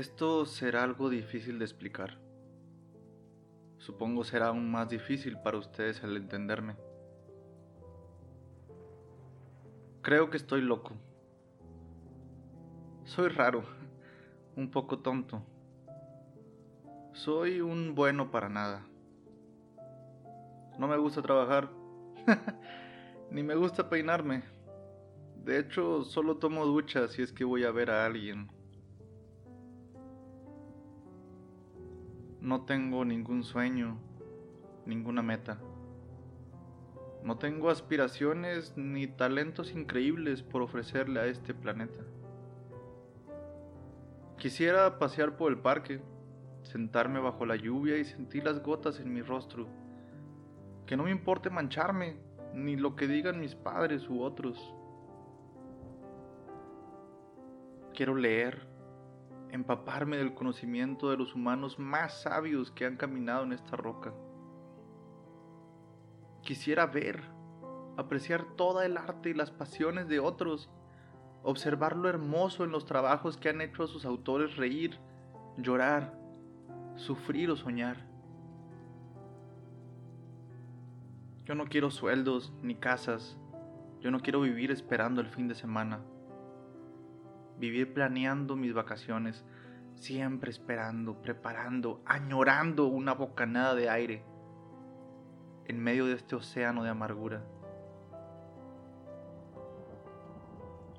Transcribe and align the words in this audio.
Esto 0.00 0.46
será 0.46 0.82
algo 0.82 1.10
difícil 1.10 1.58
de 1.58 1.66
explicar. 1.66 2.16
Supongo 3.76 4.24
será 4.24 4.46
aún 4.46 4.70
más 4.70 4.88
difícil 4.88 5.36
para 5.44 5.58
ustedes 5.58 6.02
el 6.02 6.16
entenderme. 6.16 6.74
Creo 10.00 10.30
que 10.30 10.38
estoy 10.38 10.62
loco. 10.62 10.94
Soy 13.04 13.28
raro, 13.28 13.62
un 14.56 14.70
poco 14.70 15.00
tonto. 15.00 15.42
Soy 17.12 17.60
un 17.60 17.94
bueno 17.94 18.30
para 18.30 18.48
nada. 18.48 18.86
No 20.78 20.88
me 20.88 20.96
gusta 20.96 21.20
trabajar, 21.20 21.68
ni 23.30 23.42
me 23.42 23.54
gusta 23.54 23.90
peinarme. 23.90 24.44
De 25.44 25.58
hecho, 25.58 26.04
solo 26.04 26.38
tomo 26.38 26.64
duchas 26.64 27.12
si 27.12 27.20
es 27.20 27.34
que 27.34 27.44
voy 27.44 27.64
a 27.64 27.70
ver 27.70 27.90
a 27.90 28.06
alguien. 28.06 28.59
No 32.40 32.62
tengo 32.62 33.04
ningún 33.04 33.44
sueño, 33.44 33.98
ninguna 34.86 35.20
meta. 35.20 35.58
No 37.22 37.36
tengo 37.36 37.68
aspiraciones 37.68 38.72
ni 38.78 39.06
talentos 39.06 39.72
increíbles 39.72 40.42
por 40.42 40.62
ofrecerle 40.62 41.20
a 41.20 41.26
este 41.26 41.52
planeta. 41.52 42.00
Quisiera 44.38 44.98
pasear 44.98 45.36
por 45.36 45.52
el 45.52 45.58
parque, 45.58 46.00
sentarme 46.62 47.20
bajo 47.20 47.44
la 47.44 47.56
lluvia 47.56 47.98
y 47.98 48.06
sentir 48.06 48.44
las 48.44 48.62
gotas 48.62 49.00
en 49.00 49.12
mi 49.12 49.20
rostro. 49.20 49.66
Que 50.86 50.96
no 50.96 51.04
me 51.04 51.10
importe 51.10 51.50
mancharme, 51.50 52.16
ni 52.54 52.74
lo 52.74 52.96
que 52.96 53.06
digan 53.06 53.38
mis 53.38 53.54
padres 53.54 54.08
u 54.08 54.22
otros. 54.22 54.74
Quiero 57.92 58.14
leer, 58.14 58.66
empaparme 59.52 60.16
del 60.16 60.34
conocimiento 60.34 61.10
de 61.10 61.16
los 61.16 61.34
humanos 61.34 61.78
más 61.78 62.22
sabios 62.22 62.70
que 62.70 62.86
han 62.86 62.96
caminado 62.96 63.44
en 63.44 63.52
esta 63.52 63.76
roca. 63.76 64.12
Quisiera 66.42 66.86
ver, 66.86 67.22
apreciar 67.96 68.44
toda 68.56 68.86
el 68.86 68.96
arte 68.96 69.30
y 69.30 69.34
las 69.34 69.50
pasiones 69.50 70.08
de 70.08 70.20
otros, 70.20 70.70
observar 71.42 71.96
lo 71.96 72.08
hermoso 72.08 72.64
en 72.64 72.70
los 72.70 72.86
trabajos 72.86 73.36
que 73.36 73.48
han 73.48 73.60
hecho 73.60 73.82
a 73.82 73.88
sus 73.88 74.04
autores 74.04 74.56
reír, 74.56 74.98
llorar, 75.56 76.18
sufrir 76.96 77.50
o 77.50 77.56
soñar. 77.56 78.06
Yo 81.44 81.54
no 81.54 81.66
quiero 81.66 81.90
sueldos 81.90 82.52
ni 82.62 82.74
casas, 82.76 83.38
yo 84.00 84.10
no 84.10 84.20
quiero 84.20 84.40
vivir 84.40 84.70
esperando 84.70 85.20
el 85.20 85.28
fin 85.28 85.48
de 85.48 85.54
semana 85.54 86.00
vivir 87.60 87.92
planeando 87.92 88.56
mis 88.56 88.72
vacaciones, 88.72 89.44
siempre 89.94 90.50
esperando, 90.50 91.20
preparando, 91.20 92.00
añorando 92.06 92.86
una 92.86 93.12
bocanada 93.12 93.74
de 93.74 93.90
aire 93.90 94.24
en 95.66 95.78
medio 95.78 96.06
de 96.06 96.14
este 96.14 96.34
océano 96.34 96.82
de 96.82 96.90
amargura. 96.90 97.44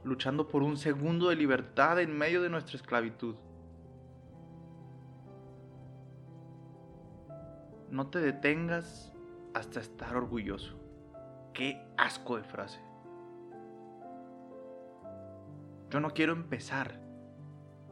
Luchando 0.03 0.47
por 0.47 0.63
un 0.63 0.77
segundo 0.77 1.29
de 1.29 1.35
libertad 1.35 1.99
en 1.99 2.15
medio 2.15 2.41
de 2.41 2.49
nuestra 2.49 2.77
esclavitud. 2.77 3.35
No 7.89 8.07
te 8.07 8.19
detengas 8.19 9.13
hasta 9.53 9.79
estar 9.79 10.15
orgulloso. 10.15 10.79
Qué 11.53 11.85
asco 11.97 12.37
de 12.37 12.43
frase. 12.43 12.90
Yo 15.91 15.99
no 15.99 16.11
quiero 16.11 16.31
empezar, 16.31 17.01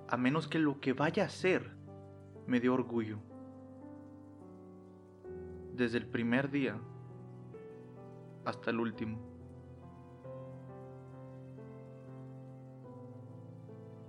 a 0.07 0.15
menos 0.15 0.47
que 0.47 0.57
lo 0.57 0.79
que 0.79 0.93
vaya 0.93 1.23
a 1.23 1.25
hacer 1.25 1.75
me 2.47 2.61
dé 2.61 2.69
orgullo. 2.69 3.17
Desde 5.73 5.97
el 5.97 6.07
primer 6.07 6.49
día 6.49 6.79
hasta 8.45 8.71
el 8.71 8.79
último. 8.79 9.19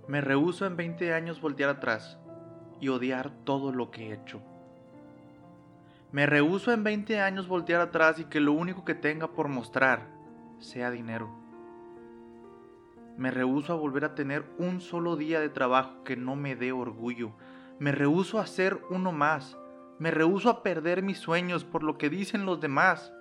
Me 0.07 0.21
rehúso 0.21 0.65
en 0.65 0.77
20 0.77 1.13
años 1.13 1.41
voltear 1.41 1.69
atrás 1.69 2.17
y 2.79 2.87
odiar 2.87 3.29
todo 3.43 3.73
lo 3.73 3.91
que 3.91 4.07
he 4.07 4.13
hecho. 4.13 4.41
Me 6.13 6.25
rehúso 6.25 6.71
en 6.71 6.85
20 6.85 7.19
años 7.19 7.49
voltear 7.49 7.81
atrás 7.81 8.19
y 8.19 8.25
que 8.25 8.39
lo 8.39 8.53
único 8.53 8.85
que 8.85 8.95
tenga 8.95 9.33
por 9.33 9.49
mostrar 9.49 10.07
sea 10.59 10.91
dinero. 10.91 11.40
Me 13.17 13.31
rehúso 13.31 13.73
a 13.73 13.75
volver 13.75 14.05
a 14.05 14.15
tener 14.15 14.45
un 14.57 14.81
solo 14.81 15.15
día 15.15 15.39
de 15.39 15.49
trabajo 15.49 16.03
que 16.03 16.15
no 16.15 16.35
me 16.35 16.55
dé 16.55 16.71
orgullo. 16.71 17.33
Me 17.79 17.91
rehúso 17.91 18.39
a 18.39 18.47
ser 18.47 18.81
uno 18.89 19.11
más. 19.11 19.57
Me 19.99 20.11
rehúso 20.11 20.49
a 20.49 20.63
perder 20.63 21.03
mis 21.03 21.19
sueños 21.19 21.63
por 21.63 21.83
lo 21.83 21.97
que 21.97 22.09
dicen 22.09 22.45
los 22.45 22.59
demás. 22.59 23.13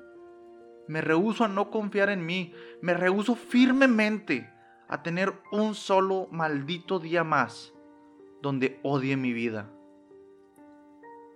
Me 0.89 1.01
rehúso 1.01 1.45
a 1.45 1.49
no 1.49 1.71
confiar 1.71 2.11
en 2.11 2.25
mí. 2.25 2.53
Me 2.81 2.95
rehúso 2.95 3.35
firmemente 3.35 4.51
a 4.89 5.03
tener 5.03 5.35
un 5.53 5.75
solo 5.75 6.29
maldito 6.31 6.99
día 6.99 7.25
más 7.25 7.73
donde 8.43 8.81
odie 8.83 9.17
mi 9.17 9.33
vida. 9.33 9.71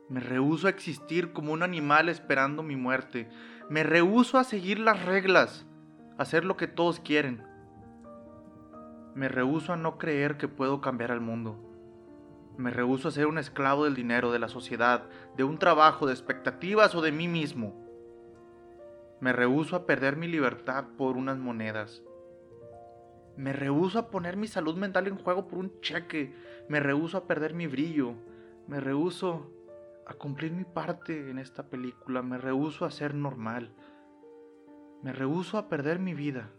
Me 0.08 0.20
rehúso 0.20 0.66
a 0.66 0.70
existir 0.70 1.32
como 1.32 1.52
un 1.52 1.62
animal 1.62 2.08
esperando 2.08 2.62
mi 2.62 2.76
muerte. 2.76 3.28
Me 3.70 3.82
rehúso 3.82 4.38
a 4.38 4.44
seguir 4.44 4.78
las 4.78 5.04
reglas, 5.04 5.66
a 6.18 6.22
hacer 6.22 6.44
lo 6.44 6.56
que 6.56 6.66
todos 6.66 7.00
quieren. 7.00 7.42
Me 9.14 9.28
rehúso 9.28 9.72
a 9.72 9.76
no 9.76 9.96
creer 9.96 10.36
que 10.36 10.48
puedo 10.48 10.80
cambiar 10.80 11.12
al 11.12 11.20
mundo. 11.20 11.56
Me 12.56 12.70
rehúso 12.70 13.08
a 13.08 13.12
ser 13.12 13.26
un 13.26 13.38
esclavo 13.38 13.84
del 13.84 13.94
dinero, 13.94 14.32
de 14.32 14.40
la 14.40 14.48
sociedad, 14.48 15.04
de 15.36 15.44
un 15.44 15.58
trabajo, 15.58 16.06
de 16.06 16.12
expectativas 16.12 16.94
o 16.94 17.00
de 17.00 17.12
mí 17.12 17.28
mismo. 17.28 17.74
Me 19.20 19.32
rehúso 19.32 19.76
a 19.76 19.86
perder 19.86 20.16
mi 20.16 20.26
libertad 20.26 20.84
por 20.98 21.16
unas 21.16 21.38
monedas. 21.38 22.02
Me 23.36 23.52
rehúso 23.52 23.98
a 23.98 24.10
poner 24.10 24.36
mi 24.36 24.48
salud 24.48 24.76
mental 24.76 25.06
en 25.06 25.16
juego 25.16 25.46
por 25.46 25.58
un 25.58 25.80
cheque. 25.80 26.34
Me 26.68 26.80
rehúso 26.80 27.16
a 27.16 27.26
perder 27.26 27.54
mi 27.54 27.66
brillo. 27.66 28.14
Me 28.66 28.80
rehúso 28.80 29.50
a 30.06 30.14
cumplir 30.14 30.52
mi 30.52 30.64
parte 30.64 31.30
en 31.30 31.38
esta 31.38 31.68
película. 31.68 32.22
Me 32.22 32.38
rehúso 32.38 32.84
a 32.84 32.90
ser 32.90 33.14
normal. 33.14 33.72
Me 35.02 35.12
rehúso 35.12 35.58
a 35.58 35.68
perder 35.68 35.98
mi 35.98 36.14
vida. 36.14 36.50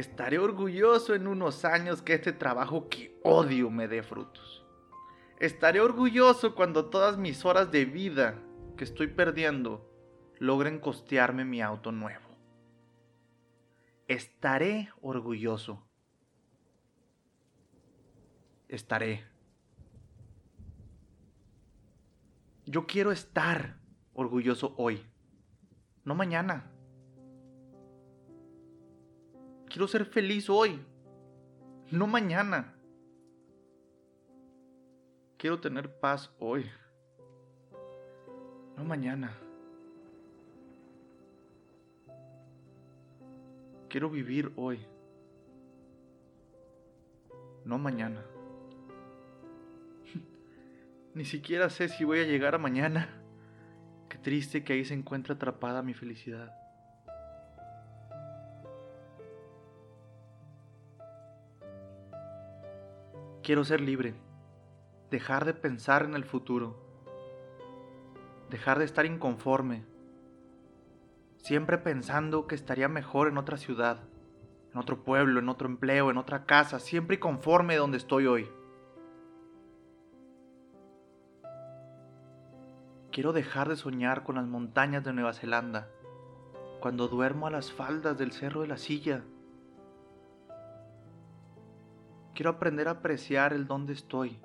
Estaré 0.00 0.38
orgulloso 0.38 1.14
en 1.14 1.26
unos 1.26 1.66
años 1.66 2.00
que 2.00 2.14
este 2.14 2.32
trabajo 2.32 2.88
que 2.88 3.20
odio 3.22 3.68
me 3.68 3.86
dé 3.86 4.02
frutos. 4.02 4.64
Estaré 5.38 5.78
orgulloso 5.82 6.54
cuando 6.54 6.88
todas 6.88 7.18
mis 7.18 7.44
horas 7.44 7.70
de 7.70 7.84
vida 7.84 8.42
que 8.78 8.84
estoy 8.84 9.08
perdiendo 9.08 9.86
logren 10.38 10.78
costearme 10.80 11.44
mi 11.44 11.60
auto 11.60 11.92
nuevo. 11.92 12.30
Estaré 14.08 14.88
orgulloso. 15.02 15.86
Estaré. 18.68 19.26
Yo 22.64 22.86
quiero 22.86 23.12
estar 23.12 23.76
orgulloso 24.14 24.74
hoy, 24.78 25.04
no 26.06 26.14
mañana. 26.14 26.69
Quiero 29.70 29.86
ser 29.86 30.04
feliz 30.04 30.50
hoy, 30.50 30.84
no 31.92 32.08
mañana. 32.08 32.74
Quiero 35.38 35.60
tener 35.60 36.00
paz 36.00 36.28
hoy, 36.40 36.68
no 38.76 38.82
mañana. 38.82 39.32
Quiero 43.88 44.10
vivir 44.10 44.52
hoy, 44.56 44.80
no 47.64 47.78
mañana. 47.78 48.24
Ni 51.14 51.24
siquiera 51.24 51.70
sé 51.70 51.88
si 51.88 52.02
voy 52.02 52.18
a 52.18 52.24
llegar 52.24 52.56
a 52.56 52.58
mañana. 52.58 53.08
Qué 54.08 54.18
triste 54.18 54.64
que 54.64 54.72
ahí 54.72 54.84
se 54.84 54.94
encuentra 54.94 55.36
atrapada 55.36 55.80
mi 55.80 55.94
felicidad. 55.94 56.59
Quiero 63.50 63.64
ser 63.64 63.80
libre, 63.80 64.14
dejar 65.10 65.44
de 65.44 65.54
pensar 65.54 66.04
en 66.04 66.14
el 66.14 66.24
futuro, 66.24 66.76
dejar 68.48 68.78
de 68.78 68.84
estar 68.84 69.06
inconforme, 69.06 69.84
siempre 71.38 71.76
pensando 71.76 72.46
que 72.46 72.54
estaría 72.54 72.86
mejor 72.86 73.26
en 73.26 73.38
otra 73.38 73.56
ciudad, 73.56 74.04
en 74.72 74.78
otro 74.78 75.02
pueblo, 75.02 75.40
en 75.40 75.48
otro 75.48 75.66
empleo, 75.66 76.12
en 76.12 76.16
otra 76.16 76.44
casa, 76.44 76.78
siempre 76.78 77.18
conforme 77.18 77.74
donde 77.74 77.96
estoy 77.96 78.28
hoy. 78.28 78.48
Quiero 83.10 83.32
dejar 83.32 83.68
de 83.68 83.74
soñar 83.74 84.22
con 84.22 84.36
las 84.36 84.46
montañas 84.46 85.02
de 85.02 85.12
Nueva 85.12 85.32
Zelanda, 85.32 85.88
cuando 86.78 87.08
duermo 87.08 87.48
a 87.48 87.50
las 87.50 87.72
faldas 87.72 88.16
del 88.16 88.30
Cerro 88.30 88.60
de 88.60 88.68
la 88.68 88.76
Silla, 88.76 89.24
Quiero 92.40 92.52
aprender 92.52 92.88
a 92.88 92.92
apreciar 92.92 93.52
el 93.52 93.66
donde 93.66 93.92
estoy, 93.92 94.40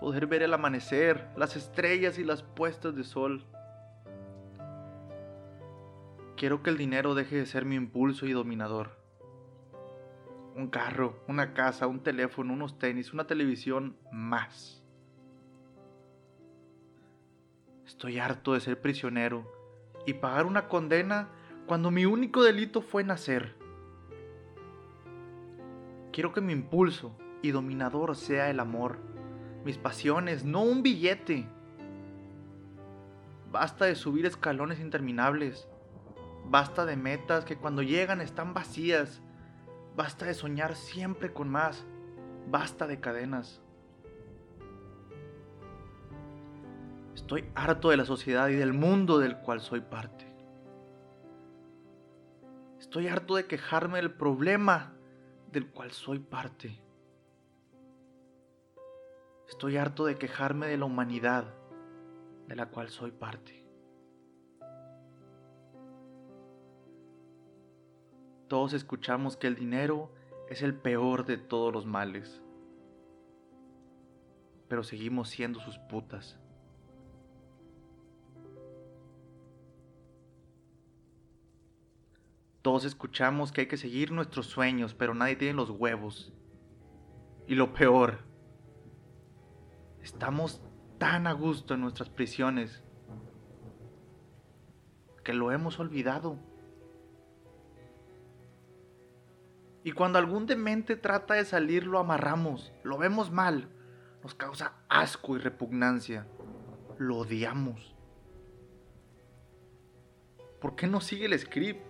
poder 0.00 0.26
ver 0.26 0.42
el 0.42 0.52
amanecer, 0.52 1.28
las 1.36 1.54
estrellas 1.54 2.18
y 2.18 2.24
las 2.24 2.42
puestas 2.42 2.96
de 2.96 3.04
sol. 3.04 3.46
Quiero 6.36 6.64
que 6.64 6.70
el 6.70 6.76
dinero 6.76 7.14
deje 7.14 7.36
de 7.36 7.46
ser 7.46 7.64
mi 7.64 7.76
impulso 7.76 8.26
y 8.26 8.32
dominador. 8.32 8.98
Un 10.56 10.70
carro, 10.70 11.22
una 11.28 11.54
casa, 11.54 11.86
un 11.86 12.00
teléfono, 12.00 12.52
unos 12.52 12.80
tenis, 12.80 13.12
una 13.12 13.28
televisión 13.28 13.96
más. 14.10 14.82
Estoy 17.86 18.18
harto 18.18 18.54
de 18.54 18.60
ser 18.60 18.80
prisionero 18.80 19.46
y 20.04 20.14
pagar 20.14 20.46
una 20.46 20.66
condena 20.66 21.28
cuando 21.68 21.92
mi 21.92 22.06
único 22.06 22.42
delito 22.42 22.82
fue 22.82 23.04
nacer. 23.04 23.59
Quiero 26.12 26.32
que 26.32 26.40
mi 26.40 26.52
impulso 26.52 27.16
y 27.42 27.52
dominador 27.52 28.16
sea 28.16 28.50
el 28.50 28.60
amor, 28.60 28.98
mis 29.64 29.78
pasiones, 29.78 30.44
no 30.44 30.62
un 30.62 30.82
billete. 30.82 31.46
Basta 33.50 33.84
de 33.84 33.94
subir 33.94 34.26
escalones 34.26 34.80
interminables. 34.80 35.68
Basta 36.46 36.84
de 36.84 36.96
metas 36.96 37.44
que 37.44 37.56
cuando 37.56 37.82
llegan 37.82 38.20
están 38.20 38.54
vacías. 38.54 39.20
Basta 39.96 40.26
de 40.26 40.34
soñar 40.34 40.74
siempre 40.76 41.32
con 41.32 41.48
más. 41.48 41.84
Basta 42.48 42.86
de 42.86 43.00
cadenas. 43.00 43.60
Estoy 47.14 47.48
harto 47.54 47.90
de 47.90 47.96
la 47.96 48.04
sociedad 48.04 48.48
y 48.48 48.54
del 48.54 48.72
mundo 48.72 49.18
del 49.18 49.36
cual 49.36 49.60
soy 49.60 49.80
parte. 49.80 50.26
Estoy 52.78 53.08
harto 53.08 53.36
de 53.36 53.46
quejarme 53.46 53.98
del 53.98 54.10
problema 54.10 54.94
del 55.52 55.70
cual 55.70 55.90
soy 55.90 56.18
parte. 56.18 56.80
Estoy 59.48 59.76
harto 59.76 60.04
de 60.04 60.16
quejarme 60.16 60.66
de 60.66 60.78
la 60.78 60.84
humanidad 60.84 61.52
de 62.46 62.56
la 62.56 62.66
cual 62.66 62.88
soy 62.88 63.10
parte. 63.10 63.64
Todos 68.48 68.72
escuchamos 68.72 69.36
que 69.36 69.46
el 69.46 69.54
dinero 69.54 70.10
es 70.48 70.62
el 70.62 70.74
peor 70.74 71.24
de 71.24 71.36
todos 71.36 71.72
los 71.72 71.86
males, 71.86 72.42
pero 74.66 74.82
seguimos 74.82 75.28
siendo 75.28 75.60
sus 75.60 75.78
putas. 75.78 76.39
Todos 82.62 82.84
escuchamos 82.84 83.52
que 83.52 83.62
hay 83.62 83.66
que 83.68 83.76
seguir 83.76 84.12
nuestros 84.12 84.46
sueños, 84.46 84.94
pero 84.94 85.14
nadie 85.14 85.36
tiene 85.36 85.54
los 85.54 85.70
huevos. 85.70 86.32
Y 87.46 87.54
lo 87.54 87.72
peor, 87.72 88.18
estamos 90.02 90.62
tan 90.98 91.26
a 91.26 91.32
gusto 91.32 91.74
en 91.74 91.80
nuestras 91.80 92.10
prisiones 92.10 92.82
que 95.24 95.32
lo 95.32 95.52
hemos 95.52 95.80
olvidado. 95.80 96.38
Y 99.82 99.92
cuando 99.92 100.18
algún 100.18 100.46
demente 100.46 100.96
trata 100.96 101.34
de 101.34 101.46
salir, 101.46 101.86
lo 101.86 101.98
amarramos, 101.98 102.72
lo 102.82 102.98
vemos 102.98 103.30
mal, 103.30 103.70
nos 104.22 104.34
causa 104.34 104.74
asco 104.90 105.36
y 105.36 105.38
repugnancia, 105.38 106.26
lo 106.98 107.16
odiamos. 107.16 107.96
¿Por 110.60 110.76
qué 110.76 110.86
no 110.86 111.00
sigue 111.00 111.24
el 111.24 111.38
script? 111.38 111.89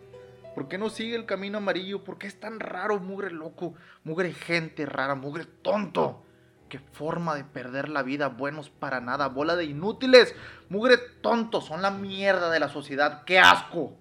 ¿Por 0.55 0.69
qué 0.69 0.79
no 0.79 0.91
sigue 0.91 1.17
el 1.17 1.27
camino 1.27 1.59
amarillo? 1.59 2.05
¿Por 2.05 2.19
qué 2.19 2.27
es 2.27 2.39
tan 2.41 2.61
raro, 2.61 2.99
mugre 2.99 3.31
loco? 3.31 3.75
Mugre 4.05 4.33
gente 4.33 4.85
rara, 4.87 5.15
mugre 5.15 5.45
tonto. 5.45 6.25
Qué 6.69 6.79
forma 6.79 7.35
de 7.35 7.45
perder 7.45 7.89
la 7.89 8.03
vida, 8.03 8.29
buenos 8.29 8.71
para 8.71 9.01
nada, 9.01 9.29
bola 9.29 9.57
de 9.57 9.65
inútiles. 9.65 10.35
Mugre 10.69 10.99
tonto, 11.21 11.61
son 11.61 11.83
la 11.83 11.91
mierda 11.91 12.51
de 12.51 12.61
la 12.61 12.69
sociedad. 12.69 13.25
¡Qué 13.25 13.39
asco! 13.39 13.97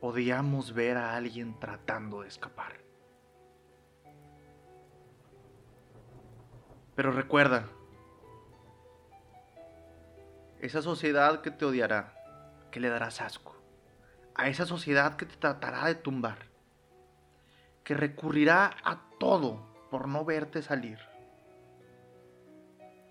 Odiamos 0.00 0.72
ver 0.74 0.96
a 0.96 1.14
alguien 1.14 1.58
tratando 1.60 2.22
de 2.22 2.28
escapar. 2.28 2.72
Pero 6.94 7.12
recuerda, 7.12 7.68
esa 10.62 10.80
sociedad 10.80 11.42
que 11.42 11.50
te 11.50 11.64
odiará, 11.64 12.14
que 12.70 12.78
le 12.78 12.88
darás 12.88 13.20
asco, 13.20 13.56
a 14.36 14.48
esa 14.48 14.64
sociedad 14.64 15.16
que 15.16 15.26
te 15.26 15.36
tratará 15.36 15.86
de 15.86 15.96
tumbar, 15.96 16.38
que 17.82 17.94
recurrirá 17.94 18.76
a 18.84 19.02
todo 19.18 19.66
por 19.90 20.06
no 20.06 20.24
verte 20.24 20.62
salir. 20.62 21.00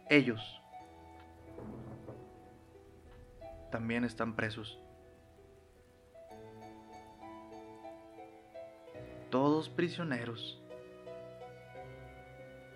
Ellos 0.09 0.61
también 3.69 4.05
están 4.05 4.33
presos. 4.37 4.79
Todos 9.29 9.67
prisioneros, 9.67 10.61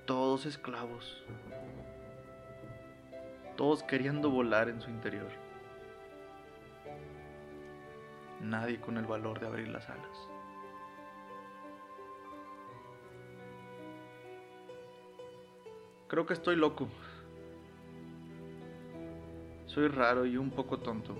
todos 0.05 0.45
esclavos 0.45 1.25
todos 3.55 3.83
queriendo 3.83 4.29
volar 4.29 4.69
en 4.69 4.81
su 4.81 4.89
interior. 4.89 5.29
Nadie 8.41 8.79
con 8.79 8.97
el 8.97 9.05
valor 9.05 9.39
de 9.39 9.47
abrir 9.47 9.67
las 9.69 9.89
alas. 9.89 10.29
Creo 16.07 16.25
que 16.25 16.33
estoy 16.33 16.55
loco. 16.55 16.87
Soy 19.65 19.87
raro 19.87 20.25
y 20.25 20.37
un 20.37 20.51
poco 20.51 20.79
tonto. 20.79 21.15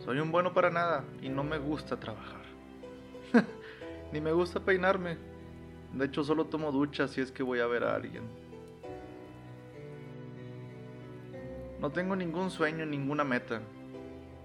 Soy 0.00 0.18
un 0.18 0.32
bueno 0.32 0.52
para 0.52 0.70
nada 0.70 1.04
y 1.22 1.28
no 1.28 1.44
me 1.44 1.58
gusta 1.58 1.98
trabajar. 1.98 2.42
Ni 4.12 4.20
me 4.20 4.32
gusta 4.32 4.60
peinarme. 4.60 5.16
De 5.92 6.06
hecho, 6.06 6.24
solo 6.24 6.46
tomo 6.46 6.72
duchas 6.72 7.12
si 7.12 7.20
es 7.20 7.30
que 7.30 7.42
voy 7.42 7.60
a 7.60 7.66
ver 7.66 7.84
a 7.84 7.94
alguien. 7.94 8.41
No 11.82 11.90
tengo 11.90 12.14
ningún 12.14 12.52
sueño, 12.52 12.86
ninguna 12.86 13.24
meta. 13.24 13.60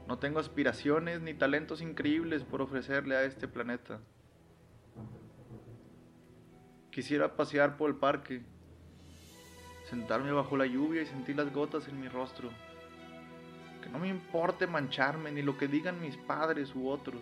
No 0.07 0.17
tengo 0.17 0.39
aspiraciones 0.39 1.21
ni 1.21 1.35
talentos 1.35 1.81
increíbles 1.81 2.43
por 2.43 2.63
ofrecerle 2.63 3.15
a 3.15 3.25
este 3.25 3.47
planeta. 3.47 3.99
Quisiera 6.89 7.35
pasear 7.35 7.77
por 7.77 7.91
el 7.91 7.95
parque, 7.95 8.41
sentarme 9.87 10.31
bajo 10.31 10.57
la 10.57 10.65
lluvia 10.65 11.03
y 11.03 11.05
sentir 11.05 11.35
las 11.35 11.53
gotas 11.53 11.87
en 11.87 12.01
mi 12.01 12.07
rostro. 12.07 12.49
Que 13.83 13.89
no 13.89 13.99
me 13.99 14.07
importe 14.07 14.65
mancharme 14.65 15.31
ni 15.31 15.43
lo 15.43 15.59
que 15.59 15.67
digan 15.67 16.01
mis 16.01 16.17
padres 16.17 16.73
u 16.73 16.89
otros. 16.89 17.21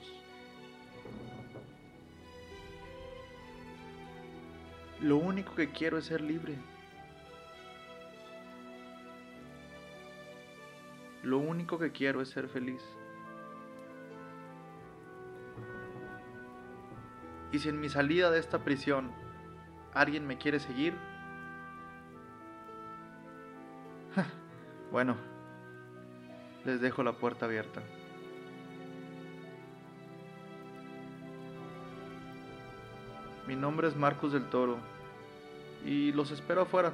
Lo 5.02 5.18
único 5.18 5.56
que 5.56 5.72
quiero 5.72 5.98
es 5.98 6.06
ser 6.06 6.22
libre. 6.22 6.56
Lo 11.26 11.40
único 11.40 11.80
que 11.80 11.92
quiero 11.92 12.22
es 12.22 12.30
ser 12.30 12.48
feliz. 12.48 12.84
Y 17.52 17.58
si 17.58 17.68
en 17.70 17.80
mi 17.80 17.90
salida 17.90 18.30
de 18.30 18.38
esta 18.38 18.64
prisión 18.64 19.12
alguien 19.96 20.28
me 20.28 20.38
quiere 20.38 20.60
seguir, 20.60 20.94
bueno, 24.92 25.16
les 26.64 26.80
dejo 26.80 27.02
la 27.02 27.14
puerta 27.14 27.48
abierta. 27.48 27.82
Mi 33.48 33.56
nombre 33.56 33.88
es 33.88 33.96
Marcos 33.96 34.32
del 34.32 34.48
Toro 34.52 34.78
y 35.84 36.12
los 36.12 36.30
espero 36.30 36.62
afuera. 36.62 36.94